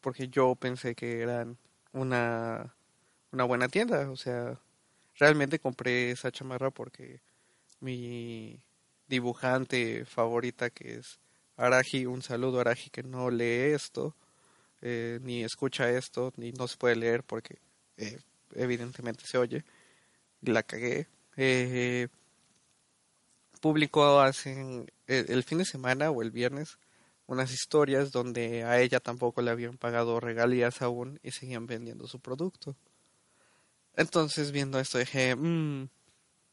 porque 0.00 0.26
yo 0.26 0.56
pensé 0.56 0.96
que 0.96 1.20
eran 1.20 1.58
una, 1.92 2.74
una 3.30 3.44
buena 3.44 3.68
tienda, 3.68 4.10
o 4.10 4.16
sea, 4.16 4.58
realmente 5.14 5.60
compré 5.60 6.10
esa 6.10 6.32
chamarra 6.32 6.72
porque 6.72 7.20
mi 7.78 8.60
dibujante 9.06 10.04
favorita 10.06 10.70
que 10.70 10.96
es 10.96 11.20
Araji, 11.56 12.06
un 12.06 12.22
saludo 12.22 12.58
a 12.58 12.62
Araji 12.62 12.90
que 12.90 13.04
no 13.04 13.30
lee 13.30 13.74
esto, 13.74 14.16
eh, 14.82 15.20
ni 15.22 15.44
escucha 15.44 15.88
esto, 15.88 16.32
ni 16.36 16.50
no 16.50 16.66
se 16.66 16.76
puede 16.76 16.96
leer 16.96 17.22
porque 17.22 17.58
eh, 17.96 18.18
evidentemente 18.56 19.24
se 19.24 19.38
oye, 19.38 19.64
la 20.42 20.62
cagué. 20.62 21.08
Eh, 21.36 22.08
publicó 23.60 24.20
hace 24.20 24.86
el, 25.06 25.30
el 25.30 25.42
fin 25.44 25.58
de 25.58 25.64
semana 25.64 26.10
o 26.10 26.22
el 26.22 26.30
viernes 26.30 26.78
unas 27.26 27.52
historias 27.52 28.12
donde 28.12 28.64
a 28.64 28.80
ella 28.80 29.00
tampoco 29.00 29.42
le 29.42 29.50
habían 29.50 29.76
pagado 29.76 30.20
regalías 30.20 30.80
aún 30.82 31.18
y 31.22 31.32
seguían 31.32 31.66
vendiendo 31.66 32.06
su 32.06 32.20
producto. 32.20 32.76
Entonces 33.96 34.52
viendo 34.52 34.78
esto 34.78 34.98
dije, 34.98 35.34
"Mm, 35.34 35.88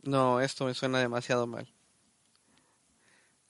no, 0.04 0.42
esto 0.42 0.66
me 0.66 0.74
suena 0.74 1.00
demasiado 1.00 1.48
mal. 1.48 1.68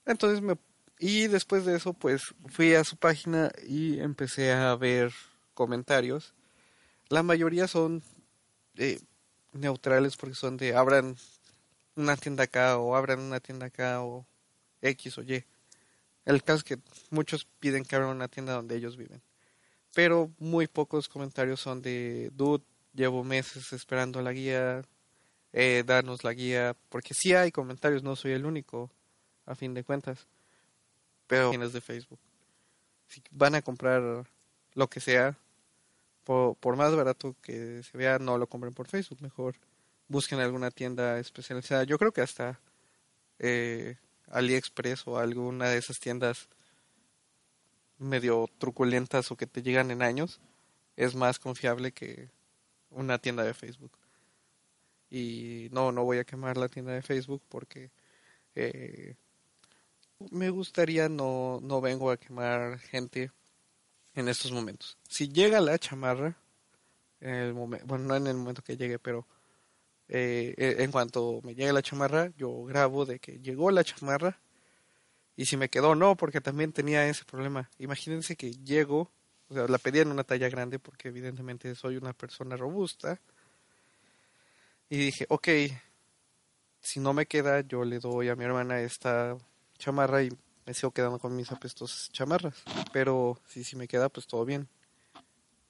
Entonces 0.06 0.42
me... 0.42 0.56
Y 0.98 1.26
después 1.28 1.64
de 1.64 1.76
eso 1.76 1.92
pues 1.94 2.22
fui 2.46 2.74
a 2.74 2.84
su 2.84 2.96
página 2.96 3.50
y 3.66 3.98
empecé 4.00 4.52
a 4.52 4.74
ver 4.76 5.12
comentarios. 5.54 6.34
La 7.08 7.22
mayoría 7.22 7.68
son 7.68 8.02
eh, 8.76 9.00
neutrales 9.54 10.16
porque 10.16 10.34
son 10.34 10.56
de 10.56 10.74
abran 10.74 11.16
una 11.96 12.16
tienda 12.16 12.44
acá 12.44 12.78
o 12.78 12.96
abran 12.96 13.20
una 13.20 13.40
tienda 13.40 13.66
acá 13.66 14.02
o 14.02 14.26
X 14.82 15.18
o 15.18 15.22
Y. 15.22 15.44
El 16.24 16.42
caso 16.42 16.58
es 16.58 16.64
que 16.64 16.78
muchos 17.10 17.46
piden 17.60 17.84
que 17.84 17.96
abran 17.96 18.10
una 18.10 18.28
tienda 18.28 18.54
donde 18.54 18.76
ellos 18.76 18.96
viven. 18.96 19.22
Pero 19.94 20.30
muy 20.38 20.66
pocos 20.66 21.08
comentarios 21.08 21.60
son 21.60 21.82
de, 21.82 22.30
dude, 22.34 22.64
llevo 22.94 23.22
meses 23.22 23.72
esperando 23.72 24.22
la 24.22 24.32
guía, 24.32 24.82
eh, 25.52 25.84
danos 25.86 26.24
la 26.24 26.32
guía, 26.32 26.76
porque 26.88 27.14
sí 27.14 27.34
hay 27.34 27.52
comentarios, 27.52 28.02
no 28.02 28.16
soy 28.16 28.32
el 28.32 28.46
único, 28.46 28.90
a 29.46 29.54
fin 29.54 29.74
de 29.74 29.84
cuentas. 29.84 30.26
Pero 31.26 31.50
tienes 31.50 31.72
de 31.72 31.80
Facebook. 31.80 32.18
Si 33.06 33.22
van 33.30 33.54
a 33.54 33.62
comprar 33.62 34.26
lo 34.72 34.88
que 34.88 35.00
sea, 35.00 35.38
por, 36.24 36.56
por 36.56 36.76
más 36.76 36.94
barato 36.94 37.36
que 37.42 37.82
se 37.82 37.96
vea, 37.98 38.18
no 38.18 38.38
lo 38.38 38.46
compren 38.48 38.74
por 38.74 38.88
Facebook, 38.88 39.22
mejor 39.22 39.56
busquen 40.08 40.40
alguna 40.40 40.70
tienda 40.70 41.18
especializada. 41.18 41.84
Yo 41.84 41.98
creo 41.98 42.12
que 42.12 42.20
hasta 42.22 42.60
eh, 43.38 43.96
AliExpress 44.30 45.06
o 45.06 45.18
alguna 45.18 45.68
de 45.68 45.78
esas 45.78 45.98
tiendas 45.98 46.48
medio 47.98 48.48
truculentas 48.58 49.30
o 49.30 49.36
que 49.36 49.46
te 49.46 49.62
llegan 49.62 49.90
en 49.90 50.02
años 50.02 50.40
es 50.96 51.14
más 51.14 51.38
confiable 51.38 51.92
que 51.92 52.30
una 52.90 53.18
tienda 53.18 53.42
de 53.44 53.54
Facebook. 53.54 53.92
Y 55.10 55.68
no, 55.72 55.92
no 55.92 56.04
voy 56.04 56.18
a 56.18 56.24
quemar 56.24 56.56
la 56.56 56.68
tienda 56.68 56.92
de 56.92 57.02
Facebook 57.02 57.42
porque 57.48 57.90
eh, 58.54 59.16
me 60.30 60.50
gustaría, 60.50 61.08
no, 61.08 61.60
no 61.62 61.80
vengo 61.80 62.10
a 62.10 62.16
quemar 62.16 62.78
gente 62.78 63.30
en 64.14 64.28
estos 64.28 64.52
momentos. 64.52 64.96
Si 65.08 65.28
llega 65.28 65.60
la 65.60 65.78
chamarra, 65.78 66.36
bueno, 67.20 67.98
no 67.98 68.16
en 68.16 68.26
el 68.26 68.36
momento 68.36 68.62
que 68.62 68.76
llegue, 68.76 68.98
pero 68.98 69.26
eh, 70.08 70.54
en 70.78 70.90
cuanto 70.92 71.40
me 71.42 71.54
llegue 71.54 71.72
la 71.72 71.82
chamarra, 71.82 72.30
yo 72.36 72.64
grabo 72.64 73.06
de 73.06 73.18
que 73.18 73.40
llegó 73.40 73.70
la 73.70 73.84
chamarra 73.84 74.38
y 75.36 75.46
si 75.46 75.56
me 75.56 75.68
quedó 75.68 75.94
no, 75.94 76.16
porque 76.16 76.40
también 76.40 76.72
tenía 76.72 77.08
ese 77.08 77.24
problema. 77.24 77.70
Imagínense 77.78 78.36
que 78.36 78.52
llego, 78.52 79.10
o 79.48 79.54
sea, 79.54 79.66
la 79.66 79.78
pedí 79.78 80.00
en 80.00 80.10
una 80.10 80.24
talla 80.24 80.48
grande 80.48 80.78
porque 80.78 81.08
evidentemente 81.08 81.74
soy 81.74 81.96
una 81.96 82.12
persona 82.12 82.56
robusta 82.56 83.20
y 84.88 84.98
dije, 84.98 85.26
ok, 85.28 85.48
si 86.80 87.00
no 87.00 87.14
me 87.14 87.26
queda, 87.26 87.62
yo 87.62 87.84
le 87.84 87.98
doy 87.98 88.28
a 88.28 88.36
mi 88.36 88.44
hermana 88.44 88.80
esta 88.80 89.36
chamarra 89.78 90.22
y 90.22 90.28
me 90.66 90.74
sigo 90.74 90.92
quedando 90.92 91.18
con 91.18 91.36
mis 91.36 91.50
apestosas 91.52 92.10
chamarras. 92.12 92.62
Pero 92.92 93.40
si, 93.46 93.64
si 93.64 93.76
me 93.76 93.88
queda, 93.88 94.08
pues 94.08 94.26
todo 94.26 94.44
bien. 94.44 94.68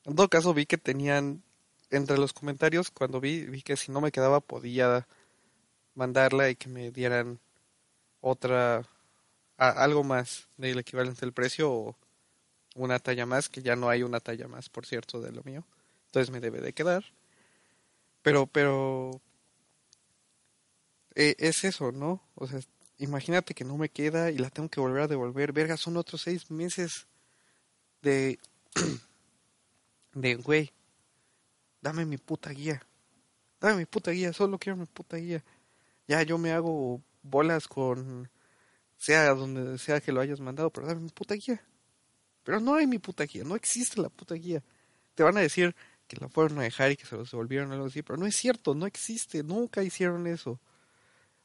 En 0.04 0.14
todo 0.14 0.28
caso, 0.28 0.54
vi 0.54 0.66
que 0.66 0.78
tenían 0.78 1.42
entre 1.90 2.18
los 2.18 2.32
comentarios, 2.32 2.90
cuando 2.90 3.20
vi, 3.20 3.44
vi 3.46 3.62
que 3.62 3.76
si 3.76 3.92
no 3.92 4.00
me 4.00 4.12
quedaba 4.12 4.40
podía 4.40 5.06
mandarla 5.94 6.50
y 6.50 6.56
que 6.56 6.68
me 6.68 6.90
dieran 6.90 7.38
otra, 8.20 8.82
a, 9.56 9.68
algo 9.70 10.02
más 10.04 10.48
del 10.56 10.78
equivalente 10.78 11.20
del 11.20 11.32
precio 11.32 11.72
o 11.72 11.96
una 12.74 12.98
talla 12.98 13.26
más, 13.26 13.48
que 13.48 13.62
ya 13.62 13.76
no 13.76 13.88
hay 13.88 14.02
una 14.02 14.20
talla 14.20 14.48
más, 14.48 14.68
por 14.68 14.86
cierto, 14.86 15.20
de 15.20 15.32
lo 15.32 15.42
mío. 15.44 15.64
Entonces 16.06 16.30
me 16.30 16.40
debe 16.40 16.60
de 16.60 16.72
quedar. 16.72 17.04
Pero, 18.22 18.46
pero, 18.46 19.20
eh, 21.14 21.36
es 21.38 21.64
eso, 21.64 21.92
¿no? 21.92 22.22
O 22.34 22.46
sea, 22.46 22.60
imagínate 22.98 23.54
que 23.54 23.64
no 23.64 23.76
me 23.76 23.88
queda 23.88 24.30
y 24.30 24.38
la 24.38 24.50
tengo 24.50 24.68
que 24.68 24.80
volver 24.80 25.02
a 25.02 25.08
devolver. 25.08 25.52
Verga, 25.52 25.76
son 25.76 25.96
otros 25.96 26.22
seis 26.22 26.50
meses 26.50 27.06
de, 28.02 28.38
de, 30.14 30.34
güey, 30.36 30.72
dame 31.80 32.04
mi 32.04 32.18
puta 32.18 32.50
guía. 32.50 32.82
Dame 33.60 33.76
mi 33.78 33.86
puta 33.86 34.10
guía, 34.10 34.32
solo 34.32 34.58
quiero 34.58 34.76
mi 34.76 34.86
puta 34.86 35.16
guía. 35.16 35.42
Ya 36.06 36.22
yo 36.22 36.38
me 36.38 36.52
hago 36.52 37.00
bolas 37.22 37.66
con 37.66 38.28
sea 38.96 39.34
donde 39.34 39.78
sea 39.78 40.00
que 40.00 40.12
lo 40.12 40.20
hayas 40.20 40.40
mandado, 40.40 40.70
pero 40.70 40.86
dame 40.86 41.00
mi 41.00 41.10
puta 41.10 41.34
guía. 41.34 41.62
Pero 42.42 42.60
no 42.60 42.74
hay 42.74 42.86
mi 42.86 42.98
puta 42.98 43.24
guía, 43.24 43.44
no 43.44 43.56
existe 43.56 44.00
la 44.00 44.08
puta 44.08 44.34
guía. 44.34 44.62
Te 45.14 45.22
van 45.22 45.36
a 45.36 45.40
decir 45.40 45.74
que 46.06 46.16
la 46.16 46.28
fueron 46.28 46.58
a 46.58 46.62
dejar 46.62 46.90
y 46.90 46.96
que 46.96 47.06
se 47.06 47.16
los 47.16 47.30
devolvieron 47.30 47.72
algo 47.72 47.86
así, 47.86 48.02
pero 48.02 48.18
no 48.18 48.26
es 48.26 48.36
cierto, 48.36 48.74
no 48.74 48.86
existe, 48.86 49.42
nunca 49.42 49.82
hicieron 49.82 50.26
eso. 50.26 50.60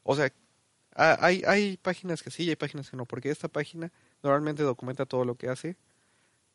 O 0.02 0.14
sea, 0.16 0.32
hay, 1.00 1.42
hay 1.46 1.76
páginas 1.76 2.22
que 2.22 2.30
sí 2.30 2.44
y 2.44 2.50
hay 2.50 2.56
páginas 2.56 2.90
que 2.90 2.96
no, 2.96 3.06
porque 3.06 3.30
esta 3.30 3.48
página 3.48 3.90
normalmente 4.22 4.62
documenta 4.62 5.06
todo 5.06 5.24
lo 5.24 5.34
que 5.34 5.48
hace 5.48 5.76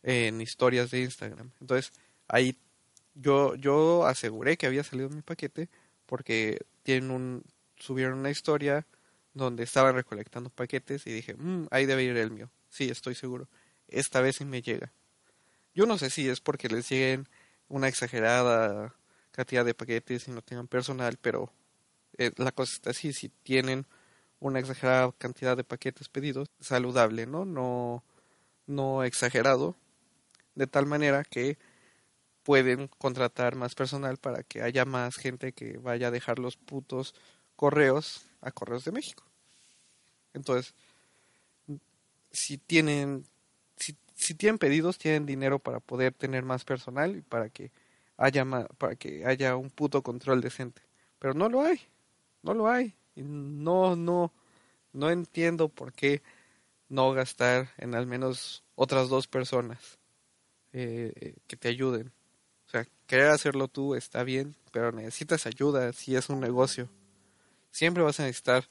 en 0.04 0.42
historias 0.42 0.92
de 0.92 1.02
Instagram. 1.02 1.52
Entonces, 1.60 1.92
ahí 2.28 2.58
yo, 3.16 3.56
yo 3.56 4.06
aseguré 4.06 4.58
que 4.58 4.68
había 4.68 4.84
salido 4.84 5.10
mi 5.10 5.22
paquete 5.22 5.70
porque 6.06 6.60
tienen 6.84 7.12
un, 7.12 7.44
subieron 7.78 8.20
una 8.20 8.30
historia 8.30 8.86
donde 9.34 9.64
estaban 9.64 9.96
recolectando 9.96 10.50
paquetes 10.50 11.08
y 11.08 11.12
dije, 11.12 11.34
mmm, 11.36 11.66
ahí 11.72 11.86
debe 11.86 12.04
ir 12.04 12.16
el 12.18 12.32
mío. 12.32 12.50
Sí, 12.70 12.90
estoy 12.90 13.16
seguro. 13.16 13.48
Esta 13.88 14.22
vez 14.22 14.38
sí 14.38 14.46
me 14.46 14.62
llega. 14.62 14.92
Yo 15.74 15.86
no 15.86 15.98
sé 15.98 16.10
si 16.10 16.30
es 16.30 16.40
porque 16.40 16.70
les 16.70 16.90
lleguen 16.90 17.28
una 17.68 17.88
exagerada 17.88 18.96
cantidad 19.32 19.66
de 19.66 19.74
paquetes 19.74 20.28
y 20.28 20.32
no 20.32 20.42
tengan 20.42 20.68
personal, 20.68 21.18
pero 21.22 21.52
eh, 22.18 22.32
la 22.38 22.52
cosa 22.52 22.74
está 22.74 22.90
así, 22.92 23.12
si 23.12 23.30
tienen 23.30 23.86
una 24.40 24.60
exagerada 24.60 25.12
cantidad 25.18 25.58
de 25.58 25.64
paquetes 25.64 26.10
pedidos, 26.10 26.50
saludable, 26.60 27.26
¿no? 27.28 27.46
No, 27.46 28.04
no 28.68 29.04
exagerado, 29.04 29.76
de 30.56 30.68
tal 30.68 30.86
manera 30.88 31.24
que 31.26 31.58
pueden 32.44 32.88
contratar 32.90 33.56
más 33.56 33.76
personal 33.76 34.18
para 34.18 34.44
que 34.44 34.62
haya 34.64 34.86
más 34.86 35.18
gente 35.18 35.54
que 35.54 35.78
vaya 35.80 36.08
a 36.10 36.12
dejar 36.12 36.40
los 36.40 36.58
putos 36.58 37.16
correos 37.56 38.28
a 38.42 38.52
Correos 38.52 38.86
de 38.86 38.92
México. 38.94 39.26
Entonces, 40.34 40.74
si 42.32 42.58
tienen, 42.58 43.26
si, 43.78 43.98
si 44.16 44.36
tienen 44.36 44.58
pedidos, 44.60 44.98
tienen 44.98 45.26
dinero 45.26 45.60
para 45.60 45.80
poder 45.80 46.14
tener 46.14 46.44
más 46.44 46.64
personal 46.66 47.16
y 47.18 47.22
para 47.22 47.50
que 47.50 47.72
haya 48.18 48.46
ma- 48.46 48.68
para 48.78 48.96
que 48.96 49.26
haya 49.26 49.56
un 49.56 49.70
puto 49.70 50.04
control 50.04 50.42
decente. 50.42 50.82
Pero 51.20 51.34
no 51.34 51.50
lo 51.50 51.62
hay, 51.62 51.80
no 52.44 52.54
lo 52.54 52.70
hay. 52.70 52.96
No, 53.16 53.96
no, 53.96 54.34
no 54.94 55.10
entiendo 55.10 55.70
por 55.70 55.94
qué 55.94 56.22
no 56.90 57.12
gastar 57.14 57.70
en 57.78 57.96
al 57.96 58.06
menos 58.06 58.64
otras 58.76 59.10
dos 59.10 59.28
personas 59.28 60.00
eh, 60.74 61.14
eh, 61.16 61.36
que 61.48 61.58
te 61.58 61.70
ayuden. 61.70 62.12
O 62.68 62.70
sea, 62.70 62.88
querer 63.08 63.30
hacerlo 63.30 63.68
tú 63.68 63.96
está 63.96 64.24
bien, 64.24 64.56
pero 64.72 64.92
necesitas 64.92 65.46
ayuda 65.46 65.94
si 65.94 66.16
es 66.16 66.30
un 66.30 66.40
negocio. 66.40 66.90
Siempre 67.72 68.04
vas 68.04 68.20
a 68.20 68.24
necesitar 68.24 68.68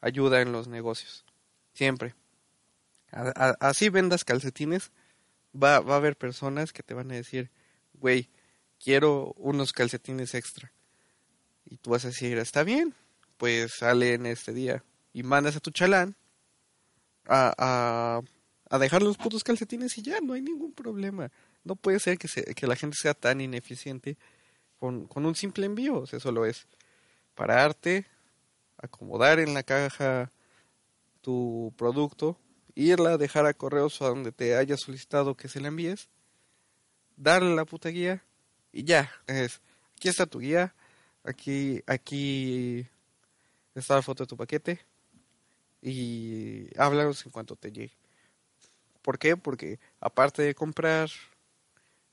ayuda 0.00 0.40
en 0.40 0.52
los 0.52 0.68
negocios. 0.68 1.24
Siempre. 1.72 2.14
Así 3.10 3.88
vendas 3.88 4.24
calcetines, 4.24 4.90
va, 5.54 5.80
va 5.80 5.94
a 5.94 5.96
haber 5.98 6.16
personas 6.16 6.72
que 6.72 6.82
te 6.82 6.94
van 6.94 7.10
a 7.10 7.14
decir, 7.14 7.50
güey, 7.94 8.28
quiero 8.78 9.32
unos 9.36 9.72
calcetines 9.72 10.34
extra. 10.34 10.72
Y 11.64 11.76
tú 11.78 11.90
vas 11.90 12.04
a 12.04 12.08
decir, 12.08 12.38
está 12.38 12.62
bien, 12.62 12.94
pues 13.36 13.72
sale 13.78 14.14
en 14.14 14.26
este 14.26 14.52
día. 14.52 14.84
Y 15.12 15.22
mandas 15.22 15.56
a 15.56 15.60
tu 15.60 15.70
chalán 15.70 16.14
a, 17.26 17.52
a, 17.58 18.22
a 18.70 18.78
dejar 18.78 19.02
los 19.02 19.16
putos 19.16 19.44
calcetines 19.44 19.96
y 19.98 20.02
ya, 20.02 20.20
no 20.20 20.34
hay 20.34 20.42
ningún 20.42 20.72
problema. 20.72 21.30
No 21.64 21.76
puede 21.76 21.98
ser 22.00 22.18
que, 22.18 22.28
se, 22.28 22.42
que 22.54 22.66
la 22.66 22.76
gente 22.76 22.96
sea 23.00 23.14
tan 23.14 23.40
ineficiente 23.40 24.16
con, 24.78 25.06
con 25.06 25.26
un 25.26 25.34
simple 25.34 25.66
envío. 25.66 25.98
O 25.98 26.06
sea, 26.06 26.20
solo 26.20 26.46
es 26.46 26.66
pararte, 27.34 28.06
acomodar 28.76 29.38
en 29.40 29.54
la 29.54 29.62
caja 29.62 30.32
tu 31.20 31.72
producto, 31.76 32.38
irla, 32.74 33.16
dejar 33.18 33.46
a 33.46 33.54
correos 33.54 34.00
a 34.02 34.08
donde 34.08 34.32
te 34.32 34.56
haya 34.56 34.76
solicitado 34.76 35.36
que 35.36 35.48
se 35.48 35.60
la 35.60 35.68
envíes, 35.68 36.08
darle 37.16 37.54
la 37.54 37.64
puta 37.64 37.88
guía 37.88 38.22
y 38.72 38.84
ya. 38.84 39.10
Es, 39.26 39.60
aquí 39.96 40.08
está 40.08 40.26
tu 40.26 40.38
guía, 40.38 40.74
aquí, 41.24 41.82
aquí 41.86 42.86
está 43.80 43.94
la 43.94 44.02
foto 44.02 44.24
de 44.24 44.28
tu 44.28 44.36
paquete 44.36 44.80
y 45.82 46.68
háblanos 46.78 47.24
en 47.24 47.32
cuanto 47.32 47.56
te 47.56 47.72
llegue. 47.72 47.92
¿Por 49.02 49.18
qué? 49.18 49.36
Porque 49.36 49.78
aparte 50.00 50.42
de 50.42 50.54
comprar 50.54 51.10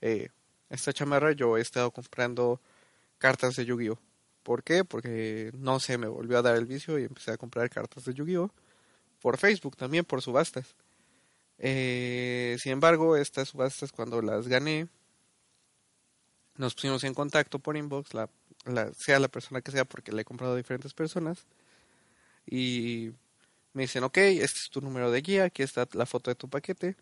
eh, 0.02 0.30
esta 0.70 0.94
chamarra, 0.94 1.32
yo 1.32 1.58
he 1.58 1.62
estado 1.62 1.92
comprando 1.92 2.62
cartas 3.18 3.56
de 3.56 3.66
Yu-Gi-Oh! 3.66 4.00
¿Por 4.44 4.64
qué? 4.64 4.84
Porque 4.84 5.52
no 5.56 5.80
sé, 5.80 5.98
me 5.98 6.08
volvió 6.08 6.38
a 6.38 6.42
dar 6.42 6.56
el 6.56 6.66
vicio 6.66 7.00
y 7.00 7.06
empecé 7.06 7.32
a 7.32 7.38
comprar 7.38 7.70
cartas 7.70 8.06
de 8.06 8.14
Yu-Gi-Oh! 8.14 8.52
por 9.24 9.38
Facebook 9.38 9.78
también, 9.78 10.04
por 10.04 10.22
subastas. 10.22 10.76
Eh, 11.58 12.58
sin 12.60 12.74
embargo, 12.74 13.16
estas 13.16 13.48
subastas 13.50 13.94
cuando 13.94 14.22
las 14.22 14.50
gané, 14.50 14.90
nos 16.58 16.76
pusimos 16.76 17.06
en 17.06 17.14
contacto 17.14 17.58
por 17.58 17.78
inbox, 17.78 18.14
la, 18.14 18.30
sea 18.96 19.20
la 19.20 19.28
persona 19.28 19.62
que 19.62 19.72
sea, 19.72 19.86
porque 19.86 20.12
le 20.12 20.22
he 20.22 20.26
comprado 20.26 20.54
a 20.54 20.58
diferentes 20.58 20.94
personas. 20.94 21.46
Y 22.46 23.12
me 23.74 23.84
dicen, 23.84 24.04
ok, 24.04 24.18
este 24.18 24.60
es 24.60 24.70
tu 24.70 24.82
número 24.82 25.12
de 25.12 25.22
guía, 25.22 25.46
aquí 25.46 25.64
está 25.64 25.88
la 25.94 26.06
foto 26.06 26.32
de 26.32 26.36
tu 26.36 26.50
paquete. 26.50 26.96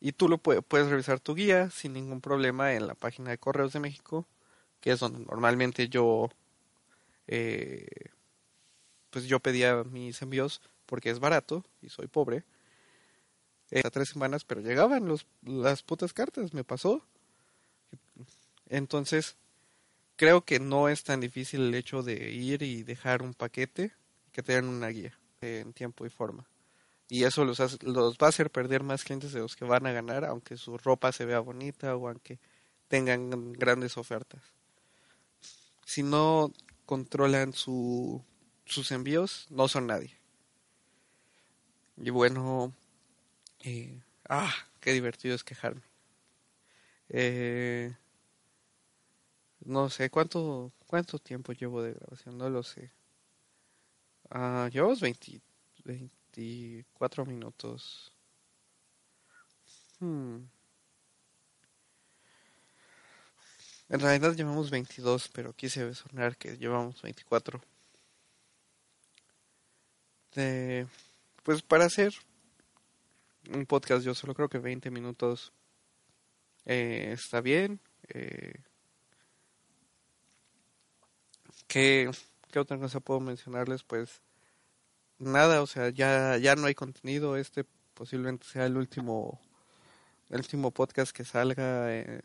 Y 0.00 0.12
tú 0.12 0.28
lo 0.28 0.38
puedes, 0.38 0.64
revisar 0.90 1.20
tu 1.20 1.34
guía 1.34 1.70
sin 1.70 1.92
ningún 1.92 2.20
problema 2.20 2.74
en 2.74 2.86
la 2.86 2.94
página 2.94 3.30
de 3.30 3.38
Correos 3.38 3.72
de 3.72 3.80
México, 3.80 4.26
que 4.80 4.92
es 4.92 5.00
donde 5.00 5.20
normalmente 5.24 5.88
yo, 5.88 6.30
eh, 7.26 7.86
pues 9.10 9.24
yo 9.26 9.40
pedía 9.40 9.84
mis 9.84 10.22
envíos 10.22 10.60
porque 10.86 11.10
es 11.10 11.18
barato 11.18 11.64
y 11.82 11.88
soy 11.88 12.06
pobre. 12.06 12.44
Eh, 13.70 13.82
tres 13.92 14.08
semanas, 14.10 14.44
pero 14.44 14.60
llegaban 14.60 15.06
los, 15.06 15.26
las 15.42 15.82
putas 15.82 16.12
cartas, 16.12 16.54
me 16.54 16.64
pasó. 16.64 17.02
Entonces, 18.68 19.36
creo 20.18 20.44
que 20.44 20.60
no 20.60 20.90
es 20.90 21.04
tan 21.04 21.20
difícil 21.20 21.62
el 21.62 21.76
hecho 21.76 22.02
de 22.04 22.32
ir 22.32 22.62
y 22.64 22.84
dejar 22.84 23.22
un 23.22 23.34
paquete 23.34 23.92
que 24.32 24.42
te 24.44 24.54
den 24.54 24.66
una 24.68 24.88
guía 24.88 25.18
eh, 25.42 25.60
en 25.64 25.72
tiempo 25.74 26.06
y 26.06 26.10
forma. 26.10 26.46
Y 27.08 27.24
eso 27.24 27.44
los, 27.46 27.60
hace- 27.60 27.78
los 27.82 28.16
va 28.18 28.28
a 28.28 28.30
hacer 28.30 28.50
perder 28.52 28.82
más 28.84 29.04
clientes 29.04 29.32
de 29.32 29.40
los 29.40 29.56
que 29.56 29.64
van 29.66 29.86
a 29.86 29.92
ganar, 29.92 30.24
aunque 30.26 30.56
su 30.58 30.78
ropa 30.78 31.12
se 31.12 31.26
vea 31.26 31.40
bonita 31.40 31.96
o 31.96 32.08
aunque 32.08 32.40
tengan 32.88 33.52
grandes 33.54 33.98
ofertas. 33.98 34.42
Si 35.84 36.02
no 36.04 36.52
controlan 36.86 37.52
su, 37.52 38.24
sus 38.64 38.92
envíos, 38.92 39.46
no 39.50 39.66
son 39.68 39.86
nadie. 39.88 40.16
Y 41.98 42.10
bueno, 42.10 42.72
eh, 43.60 44.02
ah, 44.28 44.54
qué 44.80 44.92
divertido 44.92 45.34
es 45.36 45.44
quejarme. 45.44 45.82
Eh, 47.08 47.92
no 49.68 49.90
sé, 49.90 50.08
¿cuánto, 50.10 50.72
¿cuánto 50.86 51.18
tiempo 51.18 51.52
llevo 51.52 51.82
de 51.82 51.92
grabación? 51.92 52.38
No 52.38 52.48
lo 52.48 52.62
sé. 52.62 52.90
Ah, 54.30 54.68
llevamos 54.72 55.00
20 55.00 55.42
24 55.84 57.26
minutos. 57.26 58.12
Hmm. 60.00 60.38
En 63.90 64.00
realidad 64.00 64.34
llevamos 64.34 64.70
22, 64.70 65.28
pero 65.34 65.52
quise 65.52 65.94
sonar 65.94 66.36
que 66.38 66.56
llevamos 66.56 67.02
24. 67.02 67.60
De, 70.34 70.86
pues 71.42 71.60
para 71.62 71.84
hacer 71.84 72.14
un 73.52 73.66
podcast 73.66 74.04
yo 74.04 74.14
solo 74.14 74.34
creo 74.34 74.48
que 74.48 74.58
20 74.58 74.90
minutos 74.90 75.52
eh, 76.64 77.10
está 77.12 77.42
bien. 77.42 77.80
Eh, 78.08 78.54
¿qué, 81.68 82.10
¿Qué 82.50 82.58
otra 82.58 82.78
cosa 82.78 83.00
puedo 83.00 83.20
mencionarles? 83.20 83.84
Pues 83.84 84.20
nada, 85.18 85.62
o 85.62 85.66
sea, 85.66 85.90
ya, 85.90 86.36
ya 86.38 86.56
no 86.56 86.66
hay 86.66 86.74
contenido. 86.74 87.36
Este 87.36 87.64
posiblemente 87.94 88.46
sea 88.46 88.66
el 88.66 88.76
último, 88.76 89.40
el 90.30 90.38
último 90.38 90.72
podcast 90.72 91.12
que 91.12 91.24
salga 91.24 91.94
en, 91.94 92.24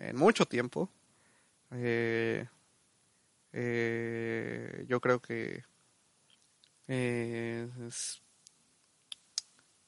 en 0.00 0.16
mucho 0.16 0.46
tiempo. 0.46 0.90
Eh, 1.72 2.46
eh, 3.52 4.84
yo 4.88 5.00
creo 5.00 5.20
que 5.20 5.64
eh, 6.88 7.68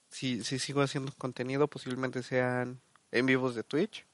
si, 0.09 0.43
si 0.43 0.59
sigo 0.59 0.83
haciendo 0.83 1.13
contenido, 1.13 1.69
posiblemente 1.69 2.23
sean 2.23 2.81
en 3.13 3.27
vivos 3.27 3.55
de 3.55 3.63
Twitch. 3.63 4.07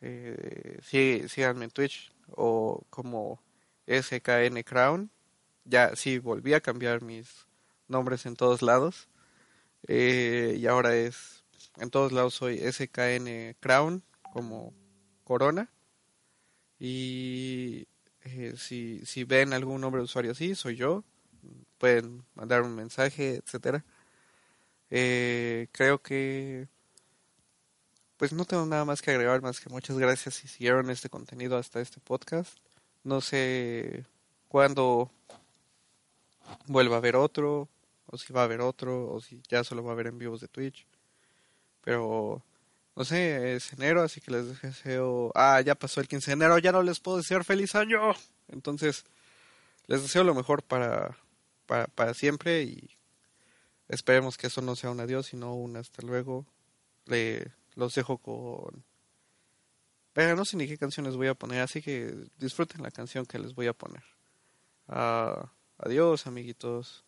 Eh, 0.00 0.78
sí, 0.82 1.24
síganme 1.28 1.66
en 1.66 1.70
Twitch 1.70 2.12
o 2.30 2.84
como 2.90 3.40
SKN 3.88 4.62
Crown. 4.62 5.10
Ya, 5.64 5.96
sí, 5.96 6.18
volví 6.18 6.54
a 6.54 6.60
cambiar 6.60 7.02
mis 7.02 7.46
nombres 7.88 8.26
en 8.26 8.36
todos 8.36 8.62
lados. 8.62 9.08
Eh, 9.86 10.56
y 10.58 10.66
ahora 10.66 10.94
es, 10.96 11.44
en 11.78 11.90
todos 11.90 12.12
lados 12.12 12.34
soy 12.34 12.58
SKN 12.58 13.56
Crown, 13.60 14.02
como 14.32 14.74
Corona. 15.24 15.70
Y 16.78 17.88
eh, 18.24 18.54
si, 18.56 19.04
si 19.04 19.24
ven 19.24 19.52
algún 19.52 19.80
nombre 19.80 20.00
de 20.00 20.04
usuario 20.04 20.32
así, 20.32 20.54
soy 20.54 20.76
yo. 20.76 21.04
Pueden 21.78 22.24
mandar 22.34 22.62
un 22.62 22.74
mensaje, 22.74 23.36
etcétera. 23.36 23.84
Eh, 24.90 25.68
creo 25.72 26.00
que 26.02 26.68
pues 28.16 28.32
no 28.32 28.44
tengo 28.44 28.66
nada 28.66 28.84
más 28.84 29.00
que 29.00 29.12
agregar 29.12 29.40
más 29.42 29.60
que 29.60 29.68
muchas 29.68 29.96
gracias 29.98 30.34
si 30.34 30.48
siguieron 30.48 30.90
este 30.90 31.08
contenido 31.08 31.56
hasta 31.56 31.80
este 31.80 32.00
podcast. 32.00 32.58
No 33.08 33.22
sé 33.22 34.04
cuándo 34.48 35.10
vuelva 36.66 36.96
a 36.96 36.98
haber 36.98 37.16
otro, 37.16 37.66
o 38.04 38.18
si 38.18 38.34
va 38.34 38.42
a 38.42 38.44
haber 38.44 38.60
otro, 38.60 39.10
o 39.10 39.18
si 39.22 39.40
ya 39.48 39.64
solo 39.64 39.82
va 39.82 39.92
a 39.92 39.94
haber 39.94 40.08
en 40.08 40.18
vivos 40.18 40.42
de 40.42 40.48
Twitch. 40.48 40.86
Pero 41.80 42.42
no 42.94 43.04
sé, 43.04 43.56
es 43.56 43.72
enero, 43.72 44.02
así 44.02 44.20
que 44.20 44.30
les 44.30 44.60
deseo. 44.60 45.32
Ah, 45.34 45.62
ya 45.62 45.74
pasó 45.74 46.02
el 46.02 46.08
15 46.08 46.32
de 46.32 46.34
enero, 46.34 46.58
ya 46.58 46.70
no 46.70 46.82
les 46.82 47.00
puedo 47.00 47.16
desear 47.16 47.44
feliz 47.44 47.74
año. 47.74 48.12
Entonces, 48.48 49.06
les 49.86 50.02
deseo 50.02 50.22
lo 50.22 50.34
mejor 50.34 50.62
para, 50.62 51.16
para, 51.64 51.86
para 51.86 52.12
siempre 52.12 52.64
y 52.64 52.90
esperemos 53.88 54.36
que 54.36 54.48
eso 54.48 54.60
no 54.60 54.76
sea 54.76 54.90
un 54.90 55.00
adiós, 55.00 55.28
sino 55.28 55.54
un 55.54 55.78
hasta 55.78 56.02
luego. 56.02 56.44
Le, 57.06 57.52
los 57.74 57.94
dejo 57.94 58.18
con. 58.18 58.84
No 60.18 60.44
sé 60.44 60.56
ni 60.56 60.66
qué 60.66 60.76
canciones 60.76 61.14
voy 61.14 61.28
a 61.28 61.34
poner, 61.34 61.60
así 61.60 61.80
que 61.80 62.12
disfruten 62.38 62.82
la 62.82 62.90
canción 62.90 63.24
que 63.24 63.38
les 63.38 63.54
voy 63.54 63.68
a 63.68 63.72
poner. 63.72 64.02
Ah, 64.88 65.52
adiós, 65.78 66.26
amiguitos. 66.26 67.04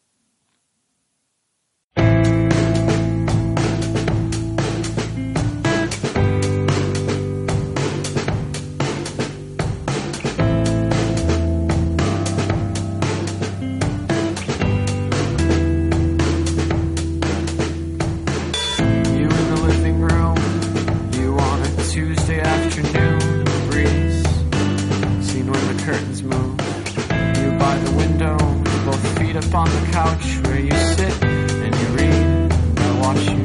by 27.70 27.78
the 27.78 27.96
window, 28.02 28.37
both 28.85 29.18
feet 29.18 29.37
up 29.37 29.54
on 29.54 29.68
the 29.76 29.85
couch 29.92 30.26
where 30.44 30.59
you 30.59 30.76
sit 30.98 31.16
and 31.64 31.72
you 31.80 31.88
read. 31.98 32.52
I 32.87 32.90
watch 33.02 33.22
you 33.30 33.40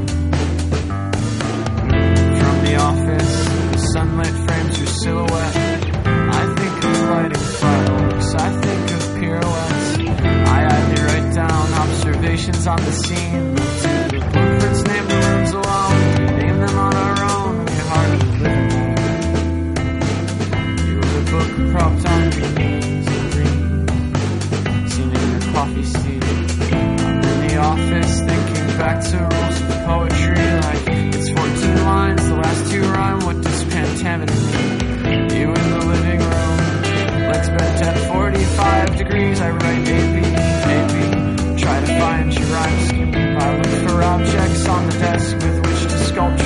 from 2.39 2.55
the 2.67 2.75
office. 2.89 3.33
The 3.73 3.81
sunlight 3.93 4.37
frames 4.45 4.77
your 4.79 4.91
silhouette. 5.01 5.55
I 6.41 6.43
think 6.57 6.75
of 6.89 6.95
lighting 7.11 7.45
fireworks. 7.61 8.29
I 8.33 8.49
think 8.65 8.85
of 8.97 9.01
pirouettes. 9.19 9.89
I 10.53 10.59
idly 10.75 11.01
write 11.07 11.35
down 11.35 11.65
observations 11.83 12.65
on 12.65 12.77
the 12.77 12.93
scene. 12.93 13.74
Coffee 25.55 25.83
seat. 25.83 26.21
I'm 26.21 27.23
in 27.31 27.47
the 27.47 27.57
office 27.57 28.19
thinking 28.19 28.67
back 28.77 28.97
to 29.09 29.17
rules 29.17 29.61
of 29.61 29.85
poetry 29.87 30.45
like 30.67 30.83
it's 31.15 31.29
14 31.29 31.85
lines, 31.85 32.27
the 32.27 32.35
last 32.35 32.71
two 32.71 32.81
rhyme, 32.81 33.19
what 33.21 33.41
does 33.41 33.63
pentameter 33.63 34.33
mean? 34.33 35.29
You 35.37 35.47
in 35.53 35.67
the 35.75 35.83
living 35.93 36.19
room, 36.19 36.57
legs 37.31 37.47
bent 37.47 37.81
at 37.87 37.97
45 38.11 38.97
degrees, 38.97 39.39
I 39.39 39.51
write 39.51 39.87
AB, 39.97 40.17
AB, 40.75 41.57
try 41.57 41.79
to 41.79 41.99
find 42.01 42.37
your 42.37 42.47
rhyme 42.47 42.79
scheme. 42.87 43.15
I 43.15 43.57
look 43.57 43.89
for 43.89 44.03
objects 44.03 44.67
on 44.67 44.89
the 44.89 44.97
desk 44.99 45.35
with 45.37 45.57
which 45.65 45.81
to 45.83 45.97
sculpt 46.09 46.45